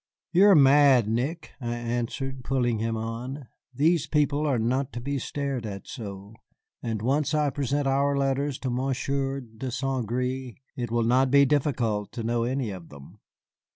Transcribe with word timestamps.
"You 0.31 0.47
are 0.47 0.55
mad, 0.55 1.07
Nick," 1.07 1.51
I 1.61 1.75
answered, 1.75 2.43
pulling 2.43 2.79
him 2.79 2.97
on, 2.97 3.49
"these 3.71 4.07
people 4.07 4.47
are 4.47 4.57
not 4.57 4.91
to 4.93 4.99
be 4.99 5.19
stared 5.19 5.63
at 5.63 5.85
so. 5.85 6.33
And 6.81 7.03
once 7.03 7.35
I 7.35 7.51
present 7.51 7.85
our 7.85 8.17
letters 8.17 8.57
to 8.61 8.71
Monsieur 8.71 9.41
de 9.41 9.69
Saint 9.69 10.07
Gré, 10.07 10.55
it 10.75 10.89
will 10.89 11.03
not 11.03 11.29
be 11.29 11.45
difficult 11.45 12.11
to 12.13 12.23
know 12.23 12.41
any 12.45 12.71
of 12.71 12.89
them." 12.89 13.19